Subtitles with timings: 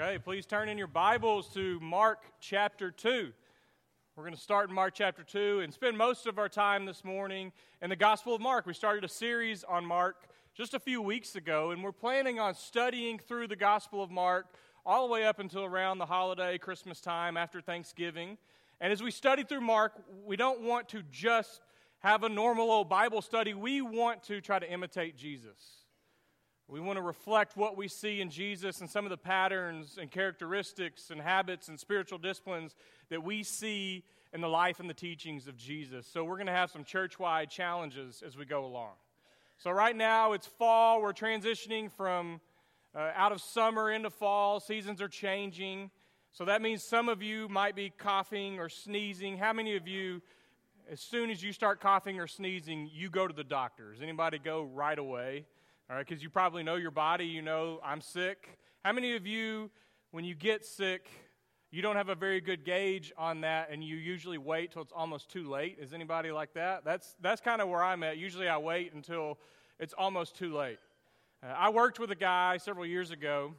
[0.00, 3.32] Okay, please turn in your Bibles to Mark chapter 2.
[4.14, 7.02] We're going to start in Mark chapter 2 and spend most of our time this
[7.02, 7.50] morning
[7.82, 8.64] in the Gospel of Mark.
[8.64, 12.54] We started a series on Mark just a few weeks ago, and we're planning on
[12.54, 14.46] studying through the Gospel of Mark
[14.86, 18.38] all the way up until around the holiday, Christmas time, after Thanksgiving.
[18.80, 19.94] And as we study through Mark,
[20.24, 21.60] we don't want to just
[21.98, 25.87] have a normal old Bible study, we want to try to imitate Jesus.
[26.70, 30.10] We want to reflect what we see in Jesus and some of the patterns and
[30.10, 32.76] characteristics and habits and spiritual disciplines
[33.08, 34.04] that we see
[34.34, 36.06] in the life and the teachings of Jesus.
[36.06, 38.92] So, we're going to have some church wide challenges as we go along.
[39.56, 41.00] So, right now it's fall.
[41.00, 42.38] We're transitioning from
[42.94, 44.60] uh, out of summer into fall.
[44.60, 45.90] Seasons are changing.
[46.32, 49.38] So, that means some of you might be coughing or sneezing.
[49.38, 50.20] How many of you,
[50.90, 53.92] as soon as you start coughing or sneezing, you go to the doctor?
[53.94, 55.46] Does anybody go right away?
[55.90, 57.24] All right, because you probably know your body.
[57.24, 58.58] You know, I'm sick.
[58.84, 59.70] How many of you,
[60.10, 61.08] when you get sick,
[61.70, 64.92] you don't have a very good gauge on that and you usually wait till it's
[64.94, 65.78] almost too late?
[65.80, 66.84] Is anybody like that?
[66.84, 68.18] That's, that's kind of where I'm at.
[68.18, 69.38] Usually I wait until
[69.80, 70.78] it's almost too late.
[71.42, 73.54] Uh, I worked with a guy several years ago.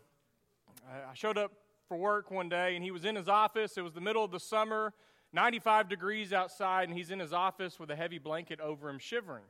[0.87, 1.51] Uh, I showed up
[1.87, 3.75] for work one day and he was in his office.
[3.75, 4.93] It was the middle of the summer,
[5.33, 9.45] 95 degrees outside, and he's in his office with a heavy blanket over him, shivering.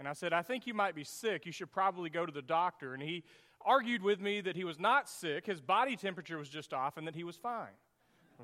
[0.00, 1.44] And I said, I think you might be sick.
[1.44, 2.94] You should probably go to the doctor.
[2.94, 3.22] And he
[3.60, 7.06] argued with me that he was not sick, his body temperature was just off, and
[7.06, 7.76] that he was fine.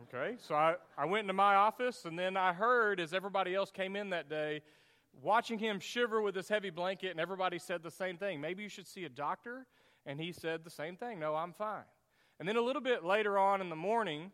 [0.02, 3.70] Okay, so I, I went into my office, and then I heard as everybody else
[3.70, 4.60] came in that day,
[5.22, 8.38] watching him shiver with this heavy blanket, and everybody said the same thing.
[8.38, 9.66] Maybe you should see a doctor.
[10.04, 11.84] And he said the same thing no, I'm fine.
[12.38, 14.30] And then a little bit later on in the morning,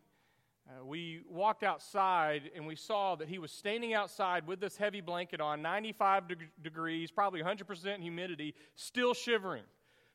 [0.68, 5.00] uh, we walked outside and we saw that he was standing outside with this heavy
[5.00, 9.64] blanket on, 95 de- degrees, probably 100% humidity, still shivering.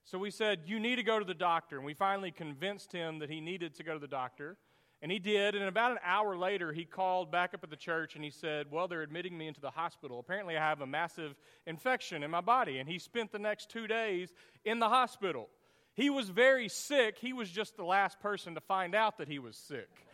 [0.06, 1.76] So we said, You need to go to the doctor.
[1.76, 4.56] And we finally convinced him that he needed to go to the doctor.
[5.02, 5.54] And he did.
[5.54, 8.68] And about an hour later, he called back up at the church and he said,
[8.72, 10.20] Well, they're admitting me into the hospital.
[10.20, 12.80] Apparently, I have a massive infection in my body.
[12.80, 14.32] And he spent the next two days
[14.64, 15.50] in the hospital.
[15.94, 17.18] He was very sick.
[17.18, 20.07] He was just the last person to find out that he was sick.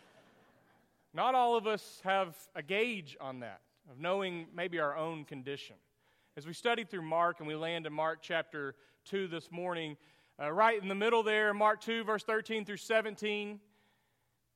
[1.14, 5.76] Not all of us have a gauge on that, of knowing maybe our own condition.
[6.36, 8.76] As we study through Mark and we land in Mark chapter
[9.06, 9.96] 2 this morning,
[10.42, 13.60] uh, right in the middle there, Mark 2, verse 13 through 17,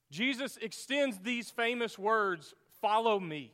[0.10, 3.54] Jesus extends these famous words follow me.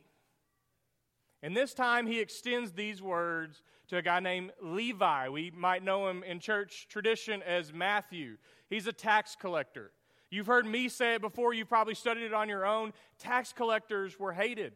[1.42, 5.28] And this time he extends these words to a guy named Levi.
[5.28, 8.38] We might know him in church tradition as Matthew.
[8.70, 9.90] He's a tax collector.
[10.34, 12.92] You've heard me say it before, you've probably studied it on your own.
[13.20, 14.72] Tax collectors were hated.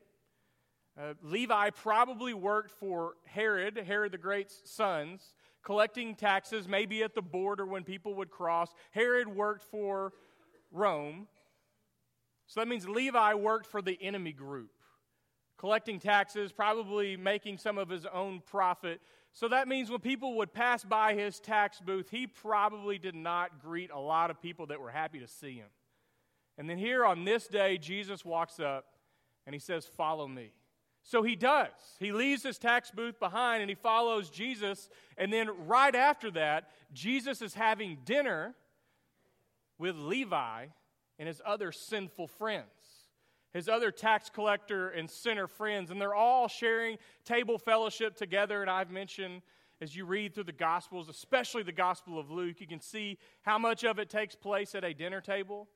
[0.97, 7.23] Uh, Levi probably worked for Herod, Herod the Great's sons, collecting taxes, maybe at the
[7.23, 8.73] border when people would cross.
[8.93, 10.13] Herod worked for
[10.71, 11.27] Rome.
[12.47, 14.71] So that means Levi worked for the enemy group,
[15.57, 19.01] collecting taxes, probably making some of his own profit.
[19.39, 23.63] So that means when people would pass by his tax booth, he probably did not
[23.63, 25.69] greet a lot of people that were happy to see him.
[26.59, 28.87] And then here on this day, Jesus walks up
[29.47, 30.51] and he says, Follow me.
[31.05, 31.69] So he does.
[32.01, 34.89] He leaves his tax booth behind and he follows Jesus.
[35.17, 38.57] And then right after that, Jesus is having dinner
[39.79, 40.67] with Levi
[41.17, 42.67] and his other sinful friends
[43.59, 48.63] his other tax collector and sinner friends, and they're all sharing table fellowship together.
[48.63, 49.43] And I've mentioned
[49.81, 53.59] as you read through the Gospels, especially the Gospel of Luke, you can see how
[53.59, 55.69] much of it takes place at a dinner table.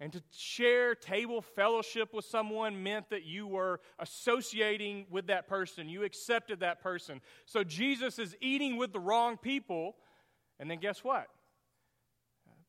[0.00, 5.88] And to share table fellowship with someone meant that you were associating with that person.
[5.88, 7.20] You accepted that person.
[7.46, 9.94] So Jesus is eating with the wrong people.
[10.58, 11.28] And then guess what?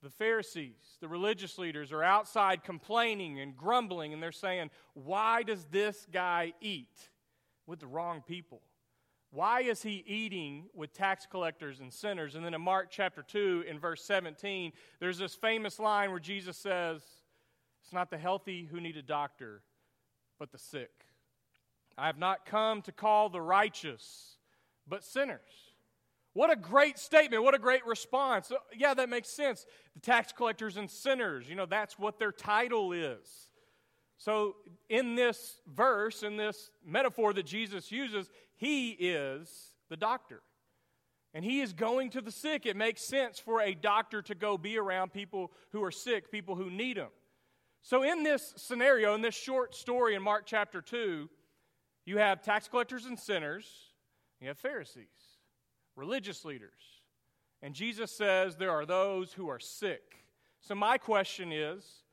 [0.03, 5.65] The Pharisees, the religious leaders, are outside complaining and grumbling, and they're saying, Why does
[5.65, 7.09] this guy eat
[7.65, 8.61] with the wrong people?
[9.31, 12.35] Why is he eating with tax collectors and sinners?
[12.35, 16.57] And then in Mark chapter 2, in verse 17, there's this famous line where Jesus
[16.57, 17.01] says,
[17.83, 19.63] It's not the healthy who need a doctor,
[20.39, 20.91] but the sick.
[21.97, 24.37] I have not come to call the righteous,
[24.87, 25.66] but sinners.
[26.37, 27.41] What a great statement.
[27.41, 28.51] What a great response.
[28.51, 29.65] Uh, yeah, that makes sense.
[29.95, 33.47] The tax collectors and sinners, you know, that's what their title is.
[34.19, 34.55] So,
[34.87, 40.43] in this verse, in this metaphor that Jesus uses, he is the doctor.
[41.33, 42.67] And he is going to the sick.
[42.67, 46.53] It makes sense for a doctor to go be around people who are sick, people
[46.53, 47.09] who need him.
[47.81, 51.27] So, in this scenario, in this short story in Mark chapter 2,
[52.05, 53.67] you have tax collectors and sinners,
[54.39, 55.07] you have Pharisees
[55.97, 57.01] religious leaders.
[57.61, 60.23] And Jesus says there are those who are sick.
[60.61, 62.03] So, my question is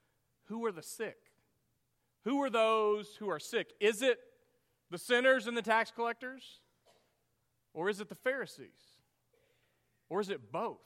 [0.46, 1.18] who are the sick?
[2.24, 3.72] Who are those who are sick?
[3.78, 4.18] Is it
[4.90, 6.60] the sinners and the tax collectors?
[7.74, 8.98] Or is it the Pharisees?
[10.08, 10.80] Or is it both?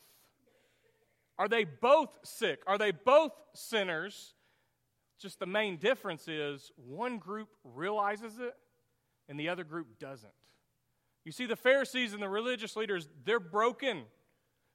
[1.38, 2.60] Are they both sick?
[2.66, 4.34] Are they both sinners?
[5.20, 8.54] Just the main difference is one group realizes it
[9.28, 10.32] and the other group doesn't.
[11.28, 14.04] You see, the Pharisees and the religious leaders, they're broken.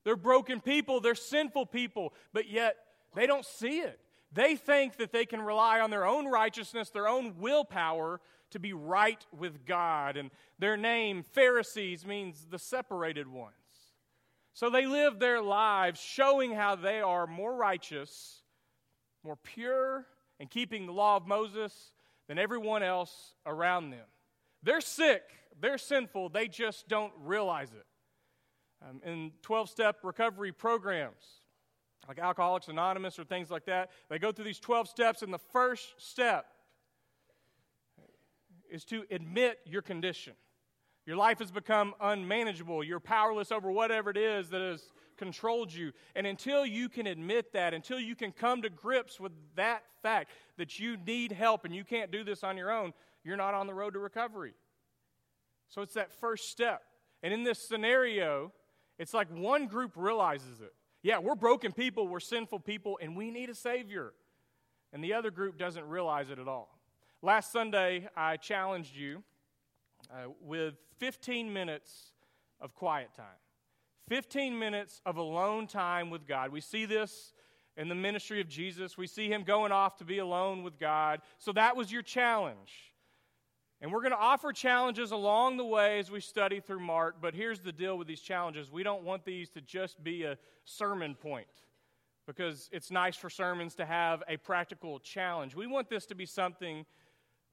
[0.04, 2.76] They're broken people, they're sinful people, but yet
[3.16, 4.00] they don't see it.
[4.32, 8.22] They think that they can rely on their own righteousness, their own willpower
[8.52, 10.16] to be right with God.
[10.16, 10.30] And
[10.60, 13.56] their name, Pharisees, means the separated ones.
[14.54, 18.44] So they live their lives showing how they are more righteous,
[19.24, 20.06] more pure,
[20.40, 21.94] and keeping the law of Moses
[22.28, 24.06] than everyone else around them.
[24.62, 25.24] They're sick,
[25.60, 27.86] they're sinful, they just don't realize it.
[28.88, 31.24] Um, in 12 step recovery programs,
[32.08, 35.40] like Alcoholics Anonymous or things like that, they go through these 12 steps, and the
[35.40, 36.48] first step
[38.70, 40.34] is to admit your condition.
[41.06, 42.84] Your life has become unmanageable.
[42.84, 44.82] You're powerless over whatever it is that has
[45.18, 45.92] controlled you.
[46.16, 50.32] And until you can admit that, until you can come to grips with that fact
[50.58, 53.68] that you need help and you can't do this on your own, you're not on
[53.68, 54.54] the road to recovery.
[55.74, 56.84] So it's that first step.
[57.24, 58.52] And in this scenario,
[59.00, 60.72] it's like one group realizes it.
[61.02, 64.14] Yeah, we're broken people, we're sinful people, and we need a Savior.
[64.94, 66.78] And the other group doesn't realize it at all.
[67.24, 69.24] Last Sunday, I challenged you
[70.12, 72.12] uh, with 15 minutes
[72.62, 73.26] of quiet time.
[74.10, 76.52] 15 minutes of alone time with God.
[76.52, 77.34] We see this
[77.78, 78.96] in the ministry of Jesus.
[78.96, 81.22] We see him going off to be alone with God.
[81.40, 82.93] So that was your challenge.
[83.83, 87.33] And we're going to offer challenges along the way as we study through Mark, but
[87.33, 88.71] here's the deal with these challenges.
[88.71, 91.47] We don't want these to just be a sermon point
[92.25, 95.53] because it's nice for sermons to have a practical challenge.
[95.53, 96.85] We want this to be something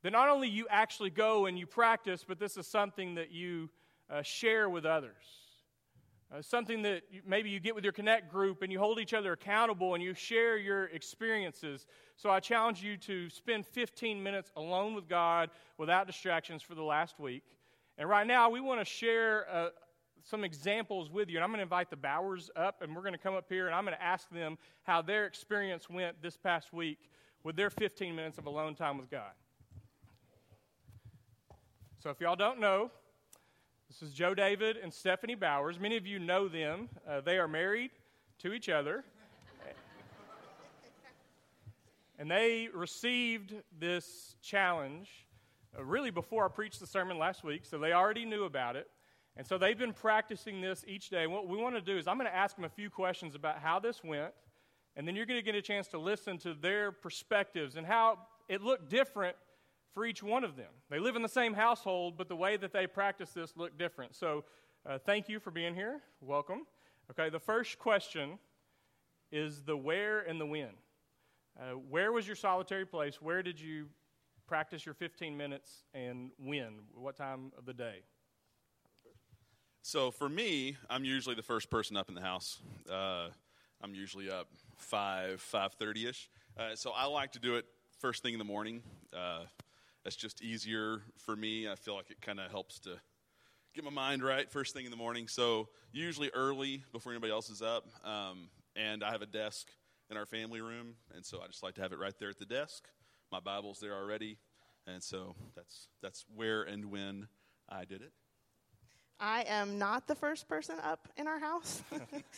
[0.04, 3.68] that not only you actually go and you practice, but this is something that you
[4.08, 5.50] uh, share with others.
[6.32, 9.32] Uh, something that maybe you get with your Connect group and you hold each other
[9.32, 11.86] accountable and you share your experiences.
[12.16, 16.84] So I challenge you to spend 15 minutes alone with God without distractions for the
[16.84, 17.42] last week.
[17.98, 19.68] And right now, we want to share uh,
[20.22, 21.36] some examples with you.
[21.36, 23.66] And I'm going to invite the Bowers up, and we're going to come up here
[23.66, 26.98] and I'm going to ask them how their experience went this past week
[27.42, 29.32] with their 15 minutes of alone time with God.
[31.98, 32.92] So if y'all don't know,
[33.90, 35.81] this is Joe David and Stephanie Bowers.
[35.81, 36.88] Many of you know them.
[37.08, 37.90] Uh, they are married
[38.38, 39.02] to each other.
[42.16, 45.26] and they received this challenge
[45.76, 48.88] uh, really before I preached the sermon last week, so they already knew about it.
[49.37, 51.26] And so they've been practicing this each day.
[51.26, 53.58] What we want to do is I'm going to ask them a few questions about
[53.58, 54.32] how this went,
[54.94, 58.19] and then you're going to get a chance to listen to their perspectives and how
[58.48, 59.34] it looked different
[59.92, 60.70] for each one of them.
[60.88, 64.14] They live in the same household, but the way that they practice this look different.
[64.14, 64.44] So,
[64.88, 66.00] uh, thank you for being here.
[66.20, 66.66] Welcome.
[67.10, 68.38] Okay, the first question
[69.31, 70.70] is the where and the when.
[71.58, 73.20] Uh, where was your solitary place?
[73.20, 73.87] Where did you
[74.46, 76.78] practice your 15 minutes and when?
[76.94, 78.02] What time of the day?
[79.82, 82.60] So for me, I'm usually the first person up in the house.
[82.90, 83.28] Uh,
[83.82, 86.28] I'm usually up five, five thirty ish.
[86.59, 87.64] Uh, so I like to do it
[87.99, 88.82] first thing in the morning.
[89.12, 89.44] Uh,
[90.04, 91.69] that's just easier for me.
[91.69, 93.00] I feel like it kind of helps to
[93.75, 95.28] get my mind right first thing in the morning.
[95.28, 97.87] So usually early before anybody else is up.
[98.04, 99.69] Um, and I have a desk
[100.11, 102.38] in our family room, and so I just like to have it right there at
[102.38, 102.85] the desk.
[103.30, 104.38] My Bible's there already,
[104.87, 107.28] and so that's that's where and when
[107.69, 108.12] I did it.
[109.21, 111.83] I am not the first person up in our house.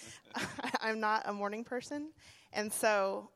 [0.81, 2.11] I'm not a morning person,
[2.53, 3.31] and so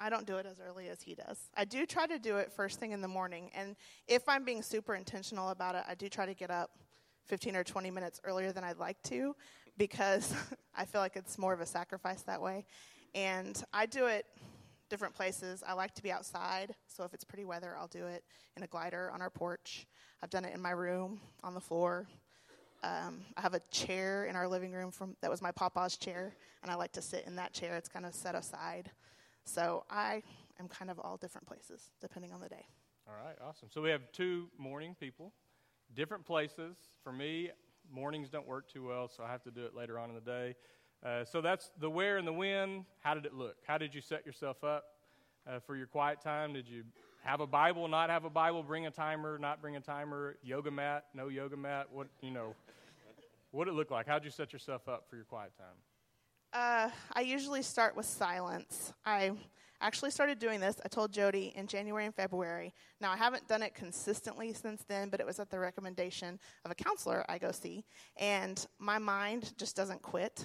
[0.00, 1.38] I don't do it as early as he does.
[1.54, 3.50] I do try to do it first thing in the morning.
[3.54, 3.76] And
[4.08, 6.70] if I'm being super intentional about it, I do try to get up
[7.26, 9.36] 15 or 20 minutes earlier than I'd like to
[9.76, 10.34] because
[10.76, 12.64] I feel like it's more of a sacrifice that way.
[13.14, 14.24] And I do it
[14.88, 15.62] different places.
[15.66, 16.74] I like to be outside.
[16.86, 18.24] So if it's pretty weather, I'll do it
[18.56, 19.86] in a glider on our porch.
[20.22, 22.06] I've done it in my room, on the floor.
[22.82, 26.34] Um, I have a chair in our living room from that was my papa's chair,
[26.62, 27.76] and I like to sit in that chair.
[27.76, 28.90] It's kind of set aside.
[29.44, 30.22] So I
[30.58, 32.66] am kind of all different places depending on the day.
[33.08, 33.68] All right, awesome.
[33.70, 35.32] So we have two morning people,
[35.94, 36.76] different places.
[37.02, 37.50] For me,
[37.92, 40.20] mornings don't work too well, so I have to do it later on in the
[40.20, 40.54] day.
[41.04, 42.84] Uh, so that's the where and the when.
[43.00, 43.56] How did it look?
[43.66, 44.84] How did you set yourself up
[45.48, 46.52] uh, for your quiet time?
[46.52, 46.84] Did you
[47.24, 50.70] have a Bible, not have a Bible, bring a timer, not bring a timer, yoga
[50.70, 51.86] mat, no yoga mat?
[51.92, 52.54] What you know?
[53.50, 54.06] What it look like?
[54.06, 55.76] How did you set yourself up for your quiet time?
[56.52, 58.92] Uh, I usually start with silence.
[59.04, 59.32] I
[59.80, 62.74] actually started doing this, I told Jody, in January and February.
[63.00, 66.70] Now, I haven't done it consistently since then, but it was at the recommendation of
[66.72, 67.84] a counselor I go see.
[68.16, 70.44] And my mind just doesn't quit,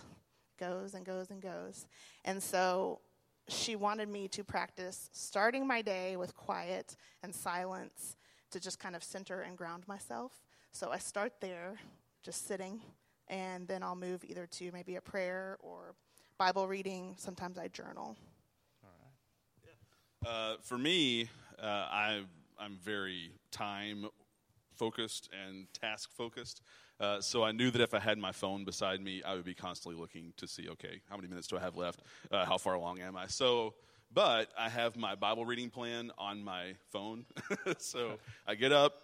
[0.59, 1.87] goes and goes and goes.
[2.23, 3.01] And so
[3.47, 8.15] she wanted me to practice starting my day with quiet and silence
[8.51, 10.31] to just kind of center and ground myself.
[10.71, 11.77] So I start there,
[12.23, 12.81] just sitting,
[13.27, 15.95] and then I'll move either to maybe a prayer or
[16.37, 17.15] Bible reading.
[17.17, 18.17] Sometimes I journal.
[20.25, 21.29] Uh, for me,
[21.61, 22.23] uh, I,
[22.59, 24.07] I'm very time
[24.75, 26.61] focused and task focused.
[26.99, 29.53] Uh, so I knew that if I had my phone beside me, I would be
[29.53, 32.01] constantly looking to see, okay, how many minutes do I have left?
[32.31, 33.27] Uh, how far along am I?
[33.27, 33.75] So,
[34.13, 37.25] but I have my Bible reading plan on my phone.
[37.77, 38.17] so
[38.47, 39.01] I get up,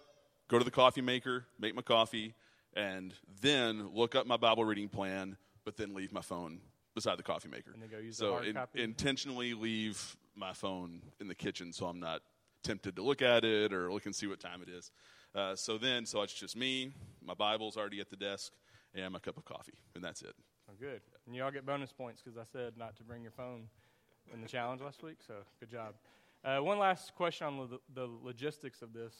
[0.48, 2.34] go to the coffee maker, make my coffee,
[2.74, 6.60] and then look up my Bible reading plan, but then leave my phone
[6.94, 7.72] beside the coffee maker.
[7.72, 8.82] And then go use so the hard in, copy.
[8.82, 12.22] intentionally leave my phone in the kitchen so I'm not
[12.62, 14.90] tempted to look at it or look and see what time it is.
[15.34, 16.92] Uh, so then, so it's just me,
[17.24, 18.52] my Bible's already at the desk,
[18.94, 20.34] and my cup of coffee, and that's it.
[20.68, 21.00] Oh, good.
[21.26, 23.68] And you all get bonus points because I said not to bring your phone
[24.32, 25.94] in the challenge last week, so good job.
[26.44, 29.14] Uh, one last question on the, the logistics of this.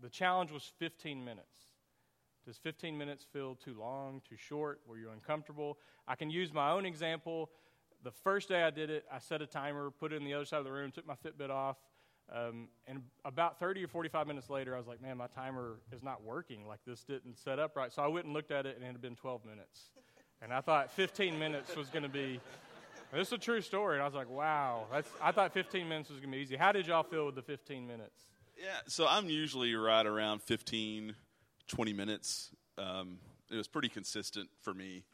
[0.00, 1.67] The challenge was 15 minutes.
[2.48, 4.80] Does 15 minutes feel too long, too short?
[4.86, 5.76] Were you uncomfortable?
[6.06, 7.50] I can use my own example.
[8.04, 10.46] The first day I did it, I set a timer, put it in the other
[10.46, 11.76] side of the room, took my Fitbit off,
[12.34, 16.02] um, and about 30 or 45 minutes later, I was like, man, my timer is
[16.02, 16.66] not working.
[16.66, 17.92] Like, this didn't set up right.
[17.92, 19.90] So I went and looked at it, and it had been 12 minutes.
[20.40, 22.40] And I thought 15 minutes was going to be.
[23.12, 23.96] This is a true story.
[23.96, 24.86] And I was like, wow.
[24.90, 26.56] That's, I thought 15 minutes was going to be easy.
[26.56, 28.24] How did y'all feel with the 15 minutes?
[28.58, 31.14] Yeah, so I'm usually right around 15,
[31.68, 32.50] 20 minutes.
[32.76, 33.18] Um,
[33.50, 35.04] it was pretty consistent for me.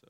[0.00, 0.08] So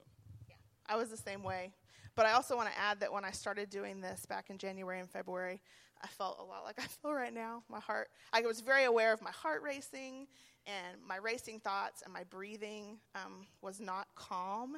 [0.87, 1.73] I was the same way.
[2.15, 4.99] But I also want to add that when I started doing this back in January
[4.99, 5.61] and February,
[6.03, 7.63] I felt a lot like I feel right now.
[7.69, 10.27] My heart, I was very aware of my heart racing
[10.67, 14.77] and my racing thoughts and my breathing um, was not calm.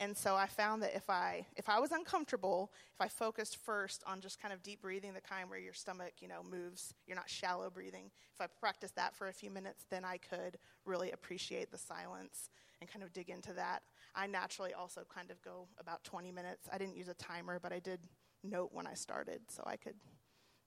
[0.00, 4.02] And so I found that if I if I was uncomfortable, if I focused first
[4.06, 7.16] on just kind of deep breathing, the kind where your stomach, you know, moves, you're
[7.16, 8.10] not shallow breathing.
[8.34, 12.48] If I practiced that for a few minutes, then I could really appreciate the silence
[12.80, 13.82] and kind of dig into that.
[14.14, 16.66] I naturally also kind of go about 20 minutes.
[16.72, 18.00] I didn't use a timer, but I did
[18.42, 19.96] note when I started so I could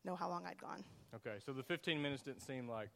[0.05, 0.83] know how long I'd gone.
[1.15, 2.89] Okay, so the 15 minutes didn't seem like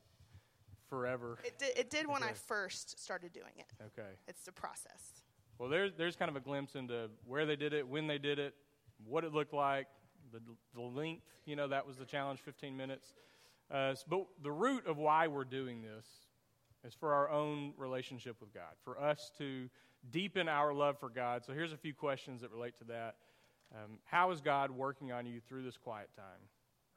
[0.87, 1.39] forever.
[1.43, 3.73] It did, it did when I first started doing it.
[3.87, 4.09] Okay.
[4.27, 5.23] It's the process.
[5.57, 8.37] Well, there's, there's kind of a glimpse into where they did it, when they did
[8.39, 8.53] it,
[9.05, 9.87] what it looked like,
[10.31, 10.39] the,
[10.75, 11.23] the length.
[11.45, 13.13] You know, that was the challenge 15 minutes.
[13.71, 16.05] Uh, but the root of why we're doing this
[16.85, 19.69] is for our own relationship with God, for us to
[20.11, 21.43] deepen our love for God.
[21.43, 23.15] So here's a few questions that relate to that.
[23.73, 26.47] Um, how is God working on you through this quiet time?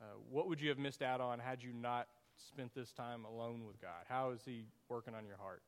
[0.01, 3.65] Uh, what would you have missed out on had you not spent this time alone
[3.67, 4.07] with God?
[4.09, 5.63] How is He working on your heart?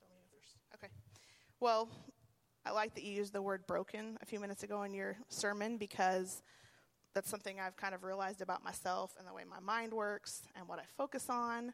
[0.00, 0.56] Want me to go first?
[0.74, 0.92] Okay.
[1.60, 1.88] Well,
[2.64, 5.76] I like that you used the word broken a few minutes ago in your sermon
[5.76, 6.40] because
[7.14, 10.68] that's something I've kind of realized about myself and the way my mind works and
[10.68, 11.72] what I focus on.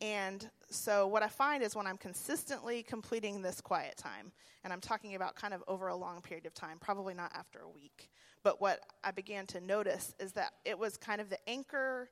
[0.00, 4.32] And so, what I find is when I'm consistently completing this quiet time,
[4.64, 7.58] and I'm talking about kind of over a long period of time, probably not after
[7.58, 8.08] a week,
[8.42, 12.08] but what I began to notice is that it was kind of the anchor,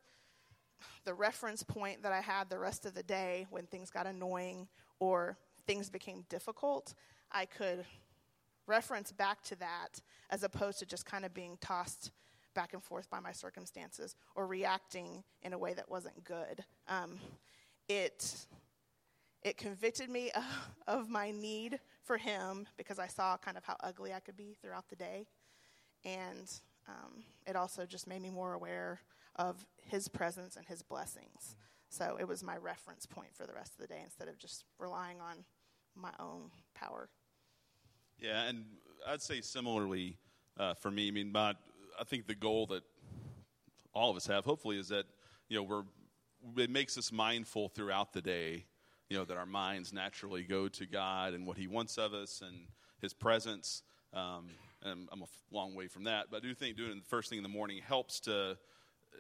[1.07, 4.69] the reference point that I had the rest of the day when things got annoying
[4.99, 6.95] or things became difficult.
[7.33, 7.85] I could
[8.67, 12.11] reference back to that as opposed to just kind of being tossed
[12.55, 16.65] back and forth by my circumstances or reacting in a way that wasn't good.
[16.89, 17.19] Um,
[17.89, 18.47] it
[19.43, 20.43] it convicted me of,
[20.89, 24.57] of my need for him because I saw kind of how ugly I could be
[24.61, 25.27] throughout the day,
[26.05, 26.51] and
[26.89, 29.01] um, it also just made me more aware
[29.37, 31.55] of his presence and his blessings.
[31.89, 34.65] So it was my reference point for the rest of the day instead of just
[34.79, 35.45] relying on
[35.97, 37.09] my own power.
[38.19, 38.65] Yeah, and
[39.07, 40.17] I'd say similarly
[40.59, 41.09] uh, for me.
[41.09, 41.55] I mean, my,
[42.01, 42.83] I think the goal that
[43.93, 45.07] all of us have, hopefully, is that
[45.49, 45.83] you know we're
[46.57, 48.65] it makes us mindful throughout the day.
[49.09, 52.43] You know that our minds naturally go to God and what He wants of us
[52.45, 52.57] and
[53.01, 53.83] His presence.
[54.13, 54.51] Um,
[54.83, 57.29] and I'm a long way from that, but I do think doing it the first
[57.29, 58.57] thing in the morning helps to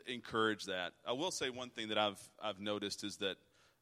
[0.06, 0.92] encourage that.
[1.06, 3.36] I will say one thing that I've I've noticed is that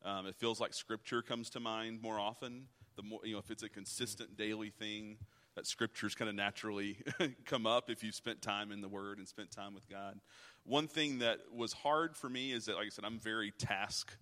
[0.04, 2.66] um, it feels like Scripture comes to mind more often.
[2.96, 5.18] The more you know, if it's a consistent daily thing,
[5.54, 6.98] that Scriptures kind of naturally
[7.44, 10.18] come up if you've spent time in the Word and spent time with God.
[10.64, 14.16] One thing that was hard for me is that, like I said, I'm very task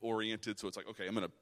[0.00, 0.58] oriented.
[0.58, 1.32] So it's like, okay, I'm going to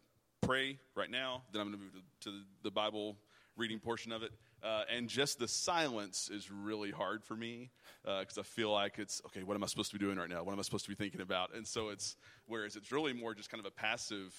[0.47, 2.33] pray right now, then I'm going to move to,
[2.63, 3.17] the Bible
[3.57, 4.31] reading portion of it.
[4.63, 7.71] Uh, and just the silence is really hard for me
[8.03, 9.43] because uh, I feel like it's okay.
[9.43, 10.43] What am I supposed to be doing right now?
[10.43, 11.55] What am I supposed to be thinking about?
[11.55, 12.17] And so it's
[12.47, 14.35] whereas it's really more just kind of a passive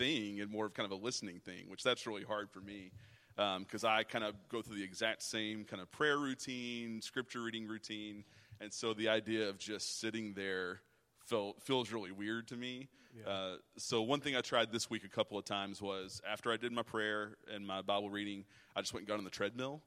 [0.00, 2.90] thing and more of kind of a listening thing, which that's really hard for me
[3.36, 7.42] because um, I kind of go through the exact same kind of prayer routine, scripture
[7.42, 8.24] reading routine,
[8.60, 10.80] and so the idea of just sitting there
[11.26, 12.88] felt, feels really weird to me.
[13.16, 13.32] Yeah.
[13.32, 16.56] Uh, so one thing I tried this week a couple of times was after I
[16.56, 18.44] did my prayer and my Bible reading,
[18.76, 19.82] I just went and got on the treadmill,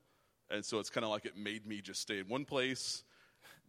[0.50, 3.04] and so it's kind of like it made me just stay in one place.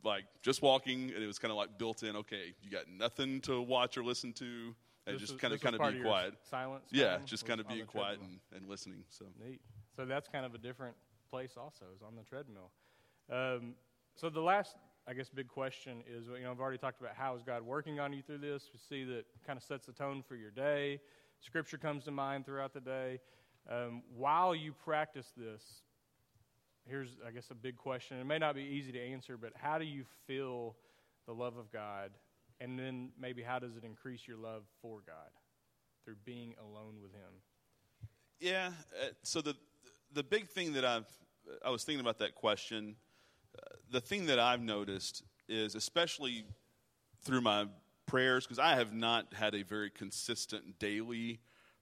[0.04, 2.14] Like just walking, and it was kind of like built in.
[2.14, 4.74] Okay, you got nothing to watch or listen to
[5.06, 6.34] and just kind of kind of be quiet.
[6.48, 6.84] Silence.
[6.90, 9.04] Yeah, just kind of being quiet and, and listening.
[9.08, 9.60] So neat.
[9.96, 10.96] So that's kind of a different
[11.30, 11.52] place.
[11.56, 12.70] Also, is on the treadmill.
[13.30, 13.74] Um,
[14.16, 14.76] so the last,
[15.08, 18.00] I guess, big question is, you know, I've already talked about how is God working
[18.00, 18.70] on you through this.
[18.72, 21.00] We see that kind of sets the tone for your day.
[21.40, 23.20] Scripture comes to mind throughout the day.
[23.70, 25.62] Um, while you practice this,
[26.88, 28.18] here's, I guess, a big question.
[28.18, 30.76] It may not be easy to answer, but how do you feel
[31.26, 32.10] the love of God
[32.60, 35.30] and then maybe how does it increase your love for God
[36.04, 37.32] through being alone with Him?
[38.40, 38.70] Yeah.
[39.00, 39.54] Uh, so the
[40.12, 41.06] the big thing that I've
[41.64, 42.96] I was thinking about that question.
[43.56, 46.44] Uh, the thing that I've noticed is, especially
[47.22, 47.66] through my
[48.06, 51.40] prayers, because I have not had a very consistent daily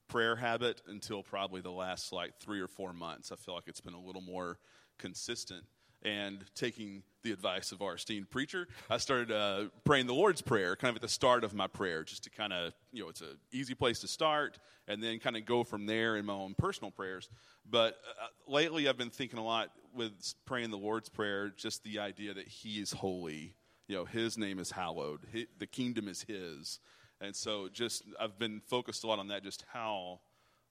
[0.08, 3.32] prayer habit until probably the last like three or four months.
[3.32, 4.58] I feel like it's been a little more
[4.98, 5.64] consistent
[6.04, 10.74] and taking the advice of our esteemed preacher, I started uh, praying the Lord's Prayer
[10.76, 13.20] kind of at the start of my prayer, just to kind of, you know, it's
[13.20, 16.54] an easy place to start and then kind of go from there in my own
[16.58, 17.28] personal prayers.
[17.68, 20.12] But uh, lately, I've been thinking a lot with
[20.44, 23.54] praying the Lord's Prayer, just the idea that He is holy.
[23.86, 25.20] You know, His name is hallowed,
[25.58, 26.80] the kingdom is His.
[27.20, 30.20] And so, just I've been focused a lot on that, just how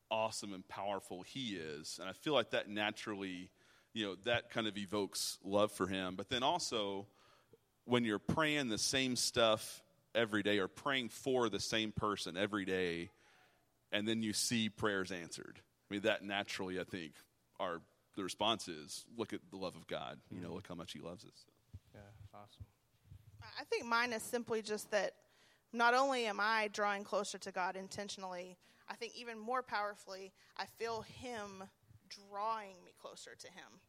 [0.09, 1.97] awesome and powerful He is.
[2.01, 3.49] And I feel like that naturally
[3.93, 6.15] you know, that kind of evokes love for him.
[6.15, 7.07] But then also,
[7.85, 9.81] when you're praying the same stuff
[10.15, 13.09] every day or praying for the same person every day,
[13.91, 17.13] and then you see prayers answered, I mean, that naturally, I think,
[17.59, 17.81] our
[18.15, 20.19] the response is look at the love of God.
[20.29, 20.55] You know, mm-hmm.
[20.55, 21.45] look how much He loves us.
[21.93, 22.01] Yeah,
[22.33, 22.65] awesome.
[23.59, 25.13] I think mine is simply just that
[25.73, 28.57] not only am I drawing closer to God intentionally,
[28.89, 31.63] I think even more powerfully, I feel Him
[32.09, 33.79] drawing me closer to Him.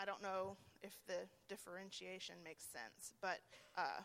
[0.00, 3.40] I don't know if the differentiation makes sense, but
[3.76, 4.00] uh,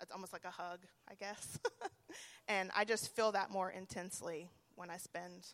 [0.00, 1.60] it's almost like a hug, I guess.
[2.48, 5.46] and I just feel that more intensely when I spend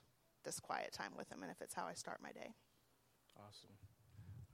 [0.45, 2.55] this quiet time with Him, and if it's how I start my day.
[3.37, 3.71] Awesome.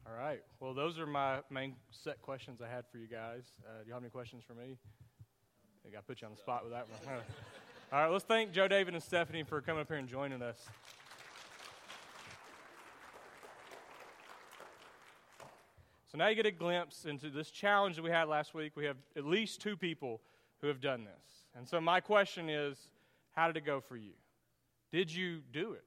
[0.07, 0.43] All right.
[0.59, 3.45] Well, those are my main set questions I had for you guys.
[3.65, 4.77] Uh, do you have any questions for me?
[4.77, 7.21] I think I put you on the spot with that one.
[7.93, 8.11] All right.
[8.11, 10.59] Let's thank Joe David and Stephanie for coming up here and joining us.
[16.15, 18.77] So now you get a glimpse into this challenge that we had last week.
[18.77, 20.21] We have at least two people
[20.61, 21.49] who have done this.
[21.57, 22.89] And so my question is
[23.33, 24.13] how did it go for you?
[24.93, 25.83] Did you do it?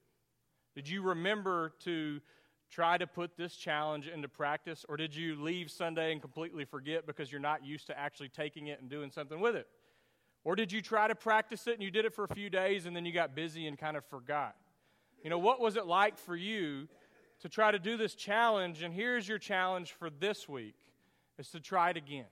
[0.75, 2.19] Did you remember to
[2.69, 7.07] try to put this challenge into practice, or did you leave Sunday and completely forget
[7.07, 9.67] because you're not used to actually taking it and doing something with it?
[10.43, 12.85] Or did you try to practice it and you did it for a few days
[12.85, 14.57] and then you got busy and kind of forgot?
[15.23, 16.89] You know, what was it like for you
[17.41, 20.75] to try to do this challenge, and here's your challenge for this week
[21.37, 22.25] is to try it again.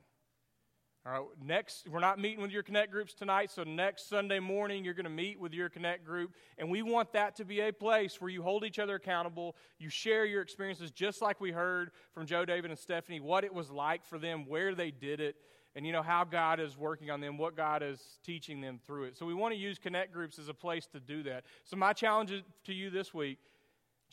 [1.08, 4.84] All right, next, we're not meeting with your Connect groups tonight, so next Sunday morning
[4.84, 7.72] you're going to meet with your Connect group, and we want that to be a
[7.72, 11.92] place where you hold each other accountable, you share your experiences, just like we heard
[12.16, 15.36] from Joe, David, and Stephanie, what it was like for them, where they did it,
[15.76, 19.04] and you know how God is working on them, what God is teaching them through
[19.04, 19.16] it.
[19.16, 21.44] So we want to use Connect groups as a place to do that.
[21.66, 22.32] So my challenge
[22.64, 23.38] to you this week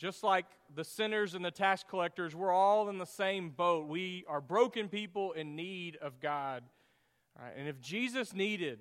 [0.03, 3.87] just like the sinners and the tax collectors, we're all in the same boat.
[3.87, 6.61] We are broken people in need of God.
[7.39, 7.53] Right?
[7.55, 8.79] And if Jesus needed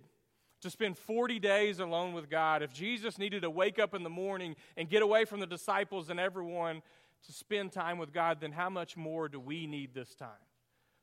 [0.62, 4.10] to spend 40 days alone with God, if Jesus needed to wake up in the
[4.10, 6.82] morning and get away from the disciples and everyone
[7.26, 10.28] to spend time with God, then how much more do we need this time?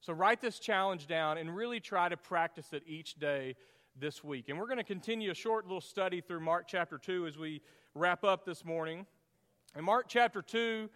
[0.01, 3.55] So write this challenge down and really try to practice it each day
[3.97, 4.49] this week.
[4.49, 7.61] And we're going to continue a short little study through Mark chapter 2 as we
[7.95, 9.05] wrap up this morning.
[9.77, 10.89] In Mark chapter 2,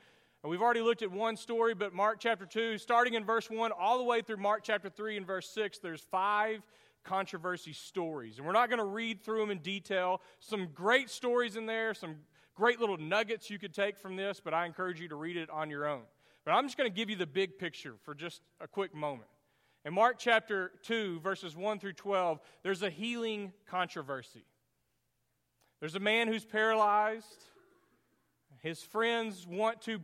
[0.44, 4.00] we've already looked at one story, but Mark chapter 2, starting in verse 1 all
[4.00, 6.62] the way through Mark chapter 3 and verse 6, there's five
[7.04, 8.38] controversy stories.
[8.38, 10.22] And we're not going to read through them in detail.
[10.40, 12.16] Some great stories in there, some
[12.56, 15.50] great little nuggets you could take from this, but I encourage you to read it
[15.52, 16.04] on your own.
[16.44, 19.30] But I'm just going to give you the big picture for just a quick moment.
[19.86, 24.46] In Mark chapter 2, verses 1 through 12, there's a healing controversy.
[25.80, 27.46] There's a man who's paralyzed
[28.64, 30.00] his friends want to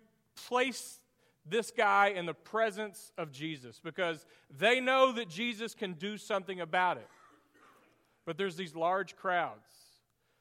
[0.48, 1.00] place
[1.46, 6.60] this guy in the presence of Jesus because they know that Jesus can do something
[6.60, 7.08] about it.
[8.26, 9.66] But there's these large crowds.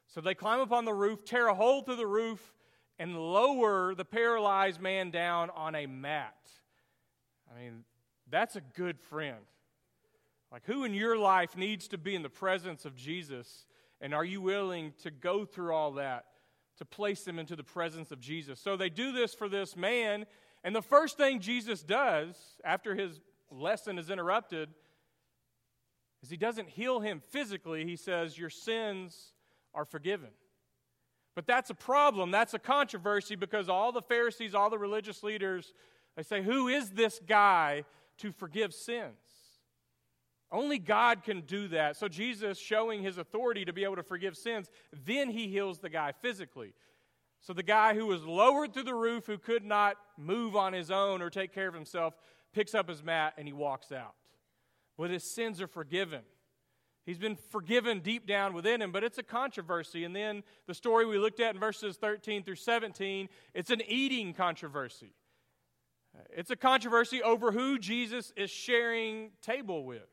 [0.09, 2.53] So they climb up on the roof, tear a hole through the roof,
[2.99, 6.37] and lower the paralyzed man down on a mat.
[7.51, 7.85] I mean,
[8.29, 9.39] that's a good friend.
[10.51, 13.67] Like, who in your life needs to be in the presence of Jesus?
[14.01, 16.25] And are you willing to go through all that
[16.79, 18.61] to place them into the presence of Jesus?
[18.61, 20.27] So they do this for this man.
[20.65, 24.71] And the first thing Jesus does after his lesson is interrupted
[26.23, 27.85] is he doesn't heal him physically.
[27.85, 29.33] He says, Your sins
[29.75, 30.31] are forgiven.
[31.35, 32.33] But that's a problem.
[32.33, 35.73] That's a controversy because all the Pharisees, all the religious leaders,
[36.17, 37.85] they say, Who is this guy
[38.19, 39.15] to forgive sins?
[40.51, 41.97] Only God can do that.
[41.97, 44.71] So Jesus, showing his authority to be able to forgive sins,
[45.05, 46.73] then he heals the guy physically.
[47.41, 50.91] So the guy who was lowered through the roof, who could not move on his
[50.91, 52.15] own or take care of himself,
[52.53, 54.15] picks up his mat and he walks out.
[54.97, 56.23] Well, his sins are forgiven.
[57.05, 60.05] He's been forgiven deep down within him, but it's a controversy.
[60.05, 64.35] And then the story we looked at in verses 13 through 17, it's an eating
[64.35, 65.15] controversy.
[66.31, 70.09] It's a controversy over who Jesus is sharing table with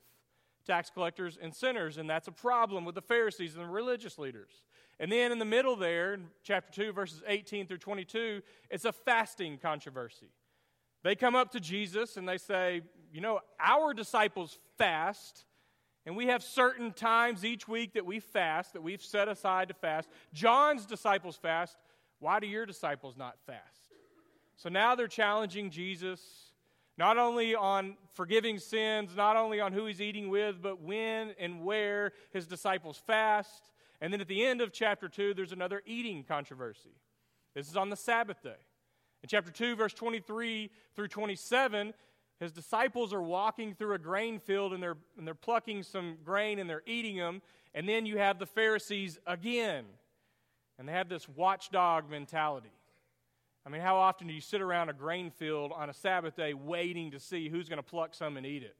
[0.66, 4.52] tax collectors and sinners, and that's a problem with the Pharisees and the religious leaders.
[5.00, 8.92] And then in the middle there, in chapter 2, verses 18 through 22, it's a
[8.92, 10.30] fasting controversy.
[11.04, 15.46] They come up to Jesus and they say, You know, our disciples fast,
[16.06, 19.74] and we have certain times each week that we fast, that we've set aside to
[19.74, 20.10] fast.
[20.34, 21.78] John's disciples fast.
[22.20, 23.62] Why do your disciples not fast?
[24.56, 26.45] So now they're challenging Jesus
[26.98, 31.64] not only on forgiving sins, not only on who he's eating with, but when and
[31.64, 33.72] where his disciples fast.
[34.02, 36.96] And then at the end of chapter 2, there's another eating controversy.
[37.54, 38.56] This is on the Sabbath day.
[39.24, 41.94] In chapter 2, verse 23 through 27,
[42.40, 46.60] his disciples are walking through a grain field and they're, and they're plucking some grain
[46.60, 47.42] and they're eating them.
[47.74, 49.86] And then you have the Pharisees again.
[50.78, 52.72] And they have this watchdog mentality.
[53.66, 56.54] I mean, how often do you sit around a grain field on a Sabbath day
[56.54, 58.76] waiting to see who's going to pluck some and eat it?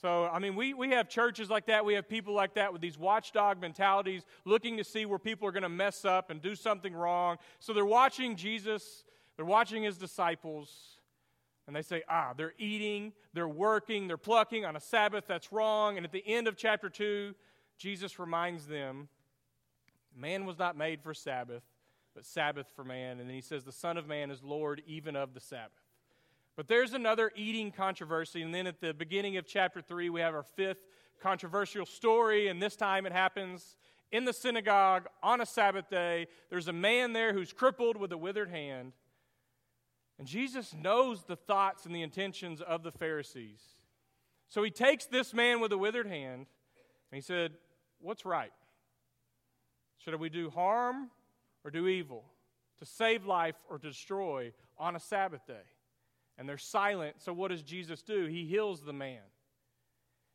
[0.00, 1.84] So, I mean, we, we have churches like that.
[1.84, 5.52] We have people like that with these watchdog mentalities, looking to see where people are
[5.52, 7.38] going to mess up and do something wrong.
[7.58, 11.00] So they're watching Jesus, they're watching his disciples,
[11.66, 15.24] and they say, ah, they're eating, they're working, they're plucking on a Sabbath.
[15.26, 15.96] That's wrong.
[15.96, 17.34] And at the end of chapter 2,
[17.76, 19.08] Jesus reminds them
[20.16, 21.62] man was not made for Sabbath,
[22.18, 23.20] but Sabbath for man.
[23.20, 25.70] And then he says, The Son of Man is Lord even of the Sabbath.
[26.56, 28.42] But there's another eating controversy.
[28.42, 30.80] And then at the beginning of chapter 3, we have our fifth
[31.22, 32.48] controversial story.
[32.48, 33.76] And this time it happens
[34.10, 36.26] in the synagogue on a Sabbath day.
[36.50, 38.94] There's a man there who's crippled with a withered hand.
[40.18, 43.60] And Jesus knows the thoughts and the intentions of the Pharisees.
[44.48, 46.46] So he takes this man with a withered hand
[47.12, 47.52] and he said,
[48.00, 48.50] What's right?
[49.98, 51.10] Should we do harm
[51.68, 52.24] or do evil,
[52.78, 55.66] to save life or destroy on a Sabbath day.
[56.38, 57.16] And they're silent.
[57.18, 58.24] So, what does Jesus do?
[58.24, 59.20] He heals the man.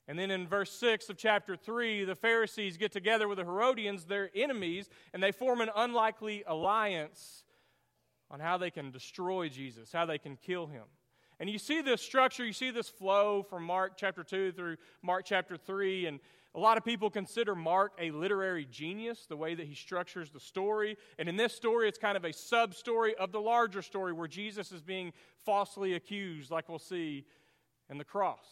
[0.08, 4.06] And then in verse 6 of chapter 3, the Pharisees get together with the Herodians,
[4.06, 7.46] their enemies, and they form an unlikely alliance
[8.30, 10.84] on how they can destroy Jesus, how they can kill him.
[11.40, 15.26] And you see this structure, you see this flow from Mark chapter 2 through Mark
[15.26, 16.20] chapter 3, and
[16.56, 20.40] a lot of people consider Mark a literary genius, the way that he structures the
[20.40, 20.98] story.
[21.18, 24.28] And in this story, it's kind of a sub story of the larger story where
[24.28, 25.14] Jesus is being
[25.46, 27.26] falsely accused, like we'll see
[27.90, 28.46] in the cross.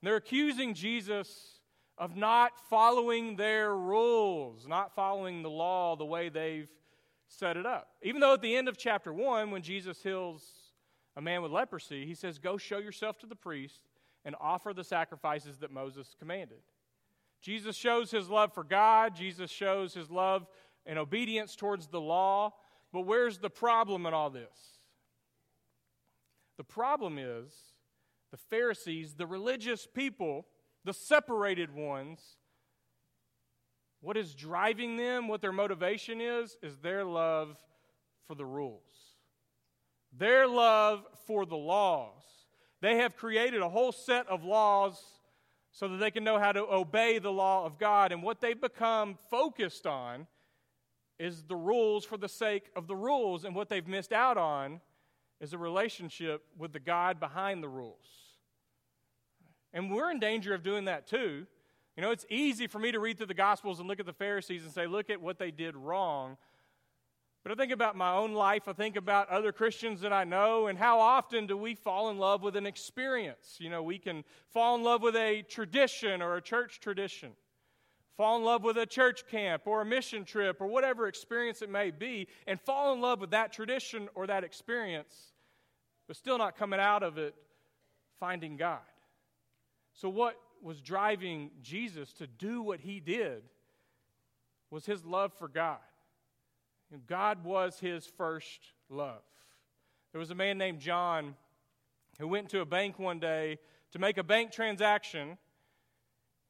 [0.00, 1.60] And they're accusing Jesus
[1.96, 6.68] of not following their rules, not following the law the way they've
[7.26, 7.88] set it up.
[8.02, 10.44] Even though at the end of chapter 1, when Jesus heals
[11.16, 13.80] a man with leprosy, he says, Go show yourself to the priest
[14.24, 16.58] and offer the sacrifices that Moses commanded.
[17.42, 20.46] Jesus shows his love for God, Jesus shows his love
[20.86, 22.54] and obedience towards the law.
[22.92, 24.78] But where's the problem in all this?
[26.56, 27.52] The problem is
[28.30, 30.46] the Pharisees, the religious people,
[30.84, 32.20] the separated ones,
[34.00, 37.56] what is driving them, what their motivation is, is their love
[38.26, 38.82] for the rules,
[40.16, 42.22] their love for the laws.
[42.80, 45.00] They have created a whole set of laws
[45.72, 48.12] so that they can know how to obey the law of God.
[48.12, 50.26] And what they've become focused on
[51.18, 53.44] is the rules for the sake of the rules.
[53.44, 54.80] And what they've missed out on
[55.40, 58.06] is a relationship with the God behind the rules.
[59.72, 61.46] And we're in danger of doing that too.
[61.96, 64.12] You know, it's easy for me to read through the Gospels and look at the
[64.12, 66.36] Pharisees and say, look at what they did wrong.
[67.42, 68.68] But I think about my own life.
[68.68, 72.18] I think about other Christians that I know, and how often do we fall in
[72.18, 73.56] love with an experience?
[73.58, 77.32] You know, we can fall in love with a tradition or a church tradition,
[78.16, 81.70] fall in love with a church camp or a mission trip or whatever experience it
[81.70, 85.32] may be, and fall in love with that tradition or that experience,
[86.06, 87.34] but still not coming out of it
[88.20, 88.78] finding God.
[89.94, 93.42] So, what was driving Jesus to do what he did
[94.70, 95.78] was his love for God.
[96.98, 99.22] God was his first love.
[100.12, 101.34] There was a man named John
[102.18, 103.58] who went to a bank one day
[103.92, 105.38] to make a bank transaction.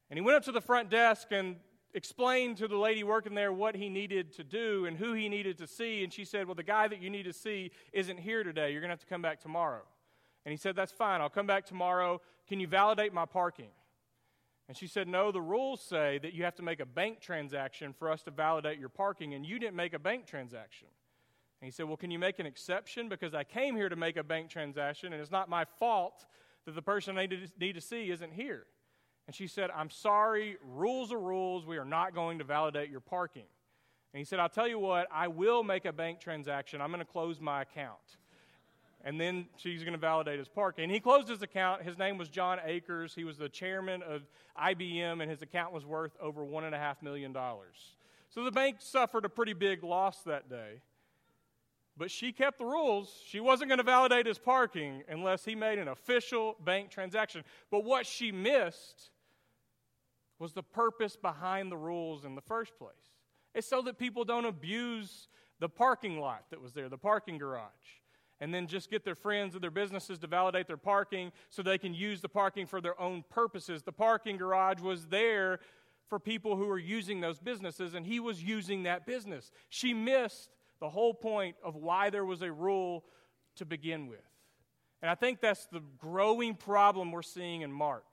[0.09, 1.55] And he went up to the front desk and
[1.93, 5.57] explained to the lady working there what he needed to do and who he needed
[5.59, 6.03] to see.
[6.03, 8.71] And she said, Well, the guy that you need to see isn't here today.
[8.71, 9.83] You're going to have to come back tomorrow.
[10.45, 11.21] And he said, That's fine.
[11.21, 12.21] I'll come back tomorrow.
[12.47, 13.69] Can you validate my parking?
[14.67, 17.93] And she said, No, the rules say that you have to make a bank transaction
[17.93, 20.87] for us to validate your parking, and you didn't make a bank transaction.
[21.61, 23.09] And he said, Well, can you make an exception?
[23.09, 26.25] Because I came here to make a bank transaction, and it's not my fault
[26.65, 27.27] that the person I
[27.59, 28.65] need to see isn't here.
[29.27, 31.65] And she said, I'm sorry, rules are rules.
[31.65, 33.45] We are not going to validate your parking.
[34.13, 36.81] And he said, I'll tell you what, I will make a bank transaction.
[36.81, 38.17] I'm going to close my account
[39.03, 40.85] and then she's going to validate his parking.
[40.85, 41.83] And he closed his account.
[41.83, 43.13] His name was John Akers.
[43.13, 44.21] He was the chairman of
[44.61, 47.35] IBM, and his account was worth over $1.5 million.
[48.29, 50.81] So the bank suffered a pretty big loss that day.
[51.97, 53.13] But she kept the rules.
[53.27, 57.43] She wasn't going to validate his parking unless he made an official bank transaction.
[57.69, 59.11] But what she missed
[60.39, 62.93] was the purpose behind the rules in the first place.
[63.53, 65.27] It's so that people don't abuse
[65.59, 67.69] the parking lot that was there, the parking garage
[68.39, 71.77] and then just get their friends or their businesses to validate their parking so they
[71.77, 73.83] can use the parking for their own purposes.
[73.83, 75.59] The parking garage was there
[76.09, 79.51] for people who were using those businesses, and he was using that business.
[79.69, 83.05] She missed the whole point of why there was a rule
[83.55, 84.19] to begin with.
[85.01, 88.05] And I think that's the growing problem we're seeing in Mark.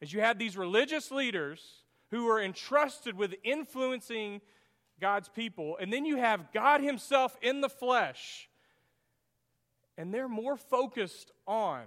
[0.00, 4.40] Is you have these religious leaders who are entrusted with influencing
[5.00, 8.48] God's people, and then you have God Himself in the flesh
[9.96, 11.84] and they're more focused on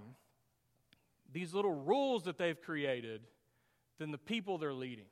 [1.32, 3.22] these little rules that they've created
[3.98, 5.06] than the people they're leading.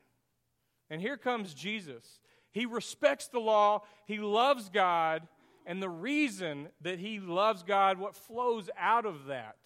[0.89, 2.19] And here comes Jesus.
[2.51, 5.27] He respects the law, he loves God,
[5.65, 9.57] and the reason that he loves God, what flows out of that,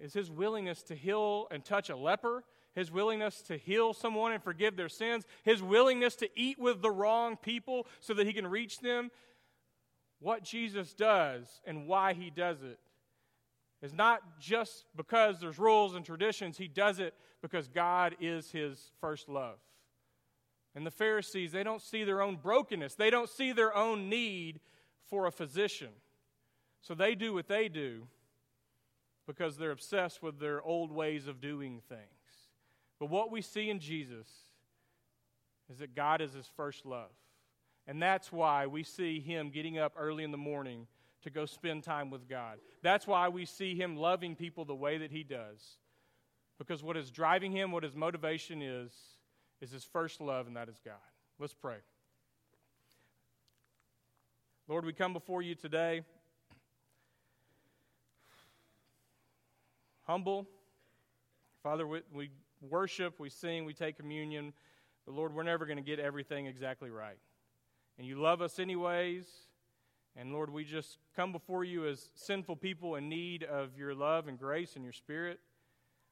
[0.00, 4.42] is his willingness to heal and touch a leper, his willingness to heal someone and
[4.42, 8.46] forgive their sins, his willingness to eat with the wrong people so that he can
[8.46, 9.10] reach them,
[10.20, 12.78] what Jesus does and why he does it
[13.80, 18.90] is not just because there's rules and traditions, he does it because God is his
[19.00, 19.58] first love.
[20.74, 24.60] And the Pharisees, they don't see their own brokenness, they don't see their own need
[25.08, 25.90] for a physician.
[26.80, 28.06] So they do what they do
[29.26, 32.00] because they're obsessed with their old ways of doing things.
[32.98, 34.28] But what we see in Jesus
[35.70, 37.10] is that God is his first love.
[37.88, 40.86] And that's why we see him getting up early in the morning
[41.22, 42.58] to go spend time with God.
[42.82, 45.78] That's why we see him loving people the way that he does.
[46.58, 48.92] Because what is driving him, what his motivation is,
[49.62, 50.94] is his first love, and that is God.
[51.38, 51.76] Let's pray.
[54.68, 56.02] Lord, we come before you today
[60.06, 60.46] humble.
[61.62, 64.52] Father, we, we worship, we sing, we take communion,
[65.06, 67.18] but Lord, we're never going to get everything exactly right
[67.98, 69.26] and you love us anyways.
[70.16, 74.28] And Lord, we just come before you as sinful people in need of your love
[74.28, 75.38] and grace and your spirit.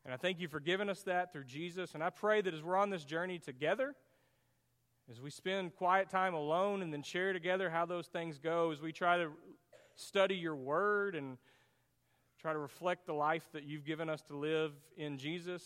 [0.05, 1.95] And I thank you for giving us that through Jesus.
[1.95, 3.95] And I pray that as we're on this journey together,
[5.11, 8.81] as we spend quiet time alone and then share together how those things go, as
[8.81, 9.31] we try to
[9.95, 11.39] study your word and
[12.41, 15.63] try to reflect the life that you've given us to live in Jesus,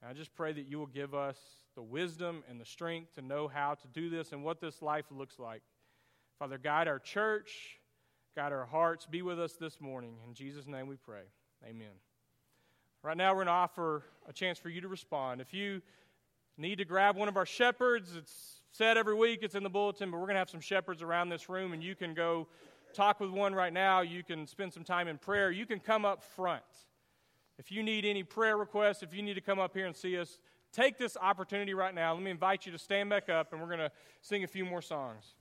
[0.00, 1.38] and I just pray that you will give us
[1.78, 5.04] the wisdom and the strength to know how to do this and what this life
[5.12, 5.62] looks like.
[6.40, 7.78] Father, guide our church,
[8.34, 9.06] guide our hearts.
[9.06, 10.16] Be with us this morning.
[10.26, 11.22] In Jesus' name we pray.
[11.64, 11.94] Amen.
[13.04, 15.40] Right now, we're going to offer a chance for you to respond.
[15.40, 15.80] If you
[16.56, 20.10] need to grab one of our shepherds, it's said every week, it's in the bulletin,
[20.10, 22.48] but we're going to have some shepherds around this room, and you can go
[22.92, 24.00] talk with one right now.
[24.00, 25.52] You can spend some time in prayer.
[25.52, 26.64] You can come up front.
[27.56, 30.18] If you need any prayer requests, if you need to come up here and see
[30.18, 30.40] us,
[30.78, 32.14] take this opportunity right now.
[32.14, 33.90] Let me invite you to stand back up, and we're going to
[34.22, 35.34] sing a few more songs.